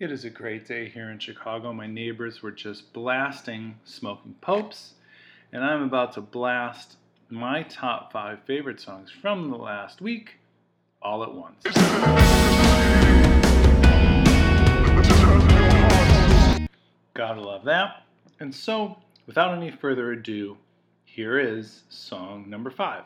[0.00, 1.74] It is a great day here in Chicago.
[1.74, 4.94] My neighbors were just blasting Smoking Popes,
[5.52, 6.96] and I'm about to blast
[7.28, 10.36] my top five favorite songs from the last week
[11.02, 11.62] all at once.
[17.12, 18.04] Gotta love that.
[18.40, 18.96] And so,
[19.26, 20.56] without any further ado,
[21.04, 23.04] here is song number five.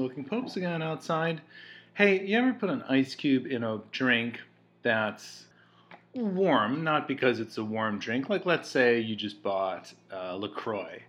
[0.00, 1.42] Smoking popes again outside.
[1.92, 4.40] Hey, you ever put an ice cube in a drink
[4.80, 5.44] that's
[6.14, 8.30] warm, not because it's a warm drink?
[8.30, 11.02] Like, let's say you just bought uh, LaCroix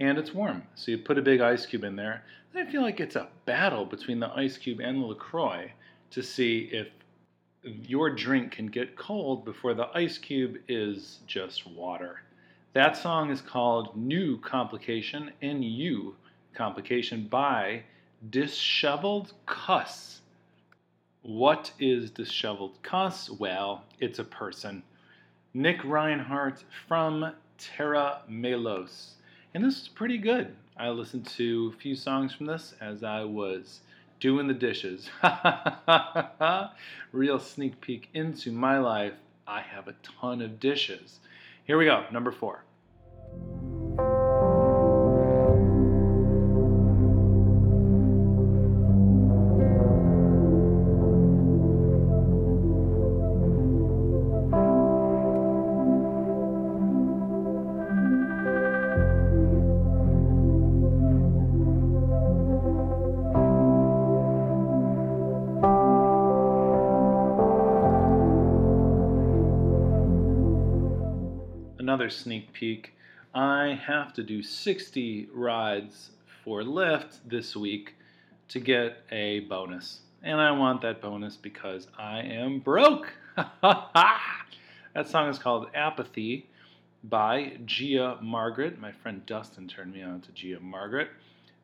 [0.00, 0.62] and it's warm.
[0.74, 2.24] So you put a big ice cube in there.
[2.54, 5.70] And I feel like it's a battle between the ice cube and the LaCroix
[6.12, 6.88] to see if
[7.62, 12.22] your drink can get cold before the ice cube is just water.
[12.72, 16.16] That song is called New Complication, N-U
[16.54, 17.82] Complication by
[18.30, 20.20] Disheveled Cuss.
[21.22, 23.28] What is Disheveled Cuss?
[23.28, 24.82] Well, it's a person.
[25.52, 29.14] Nick Reinhardt from Tera Melos.
[29.52, 30.54] And this is pretty good.
[30.76, 33.80] I listened to a few songs from this as I was
[34.20, 35.10] doing the dishes.
[37.12, 39.14] Real sneak peek into my life.
[39.46, 41.20] I have a ton of dishes.
[41.64, 42.64] Here we go, number four.
[71.84, 72.94] Another sneak peek.
[73.34, 76.12] I have to do 60 rides
[76.42, 77.96] for Lyft this week
[78.48, 80.00] to get a bonus.
[80.22, 83.12] And I want that bonus because I am broke.
[83.36, 86.48] that song is called Apathy
[87.02, 88.80] by Gia Margaret.
[88.80, 91.10] My friend Dustin turned me on to Gia Margaret.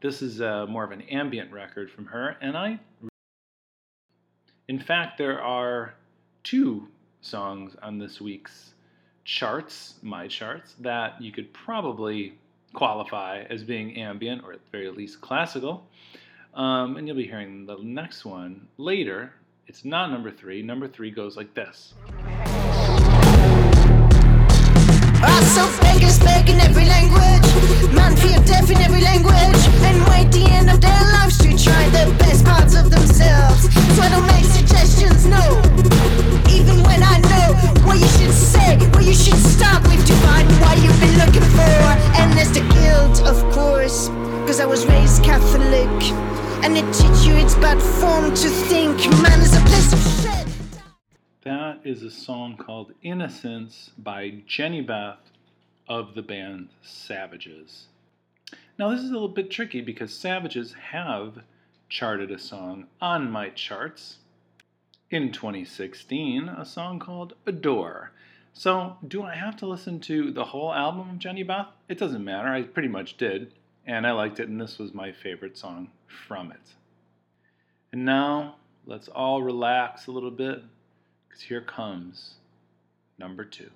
[0.00, 2.80] This is uh, more of an ambient record from her, and I.
[4.66, 5.94] In fact, there are
[6.42, 6.88] two
[7.20, 8.74] songs on this week's
[9.28, 12.32] charts, my charts, that you could probably
[12.72, 15.86] qualify as being ambient or at the very least classical.
[16.54, 19.34] Um, and you'll be hearing the next one later.
[19.66, 20.62] It's not number three.
[20.62, 21.92] Number three goes like this.
[26.60, 28.14] Every language Man
[28.44, 32.44] death in every language And wait the end of their lives to try the best
[32.44, 33.62] parts of themselves
[33.96, 35.57] So I don't make suggestions, no
[51.88, 55.30] is a song called Innocence by Jehnny Beth
[55.88, 57.86] of the band Savages.
[58.78, 61.38] Now, this is a little bit tricky because Savages have
[61.88, 64.18] charted a song on my charts.
[65.10, 68.12] In 2016, a song called Adore.
[68.52, 71.68] So, do I have to listen to the whole album of Jehnny Beth?
[71.88, 72.48] It doesn't matter.
[72.48, 73.54] I pretty much did.
[73.86, 76.74] And I liked it, and this was my favorite song from it.
[77.92, 80.62] And now, let's all relax a little bit
[81.38, 82.34] because here comes
[83.18, 83.70] number two.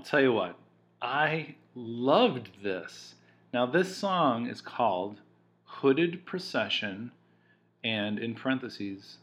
[0.00, 0.56] I'll tell you what,
[1.02, 3.16] I loved this.
[3.52, 5.20] Now, this song is called
[5.64, 7.12] Hooded Procession,
[7.84, 9.18] and in parentheses,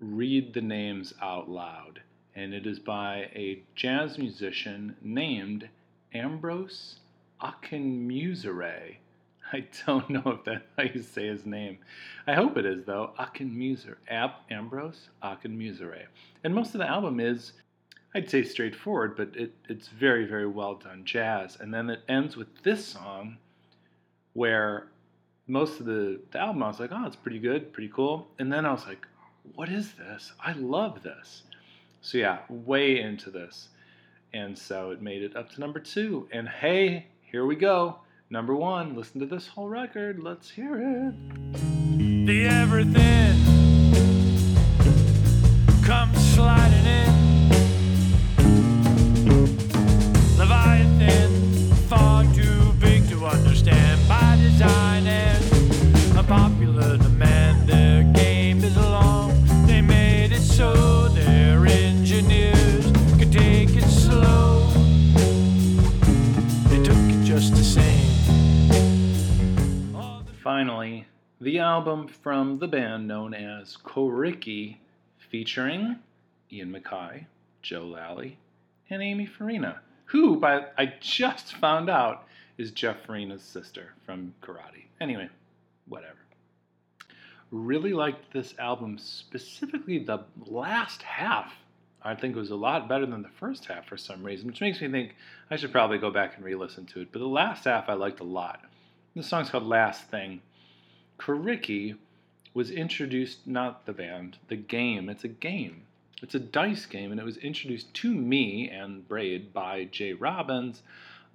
[0.00, 2.00] read the names out loud.
[2.34, 5.68] And it is by a jazz musician named
[6.14, 7.00] Ambrose
[7.42, 8.96] Akinmusire.
[9.52, 11.80] I don't know if that's how you say his name.
[12.26, 13.12] I hope it is though.
[13.18, 16.06] Akinmusire, Ab Ambrose Akinmusire,
[16.44, 17.52] and most of the album is,
[18.18, 21.56] I'd say, straightforward, but it, it's very very well done jazz.
[21.60, 23.38] And then it ends with this song,
[24.32, 24.88] where
[25.46, 28.26] most of the, the album I was like, oh, it's pretty good, pretty cool.
[28.40, 29.06] And then I was like,
[29.54, 30.32] what is this?
[30.44, 31.44] I love this.
[32.00, 33.68] So yeah, way into this.
[34.34, 36.26] And so it made it up to number two.
[36.32, 38.00] And hey, here we go.
[38.30, 40.18] Number one, listen to this whole record.
[40.18, 42.26] Let's hear it.
[42.26, 43.36] the everything
[45.84, 46.77] comes sliding
[71.68, 74.78] album from the band known as Coriky,
[75.18, 75.96] featuring
[76.50, 77.26] Ian MacKaye,
[77.60, 78.38] Joe Lally,
[78.88, 82.26] and Amy Farina, who, by I just found out,
[82.56, 84.86] is Geoff Farina's sister from Karate.
[84.98, 85.28] Anyway,
[85.86, 86.16] whatever.
[87.50, 91.52] Really liked this album, specifically the last half.
[92.02, 94.62] I think it was a lot better than the first half for some reason, which
[94.62, 95.16] makes me think
[95.50, 97.08] I should probably go back and re-listen to it.
[97.12, 98.62] But the last half I liked a lot.
[99.14, 100.40] This song's called Last Thing.
[101.18, 101.96] Coriky
[102.54, 105.08] was introduced, not the band, the game.
[105.08, 105.82] It's a game.
[106.22, 110.14] It's a dice game, and it was introduced to me and Braid by J.
[110.14, 110.82] Robbins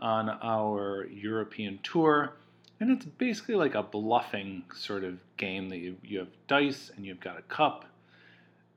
[0.00, 2.34] on our European tour.
[2.80, 7.06] And it's basically like a bluffing sort of game that you, you have dice and
[7.06, 7.84] you've got a cup,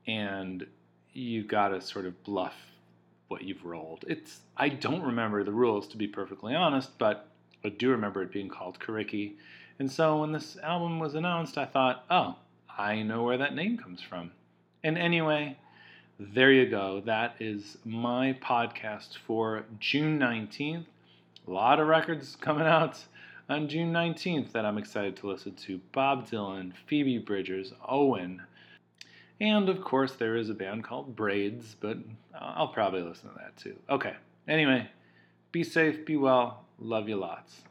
[0.06, 0.64] and
[1.12, 2.54] you've got to sort of bluff
[3.28, 4.04] what you've rolled.
[4.06, 7.28] It's I don't remember the rules to be perfectly honest, but
[7.64, 9.32] I do remember it being called Coriky.
[9.78, 12.36] And so when this album was announced, I thought, oh,
[12.78, 14.32] I know where that name comes from.
[14.82, 15.56] And anyway,
[16.18, 17.02] there you go.
[17.04, 20.86] That is my podcast for June 19th.
[21.46, 23.04] A lot of records coming out
[23.48, 28.42] on June 19th that I'm excited to listen to Bob Dylan, Phoebe Bridgers, Owen.
[29.40, 31.98] And of course, there is a band called Braids, but
[32.38, 33.76] I'll probably listen to that too.
[33.90, 34.14] Okay,
[34.48, 34.88] anyway,
[35.52, 37.62] be safe, be well, love you lots.